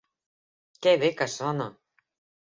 Que 0.85 0.93
bé 1.03 1.11
que 1.19 1.27
sona! 1.33 1.67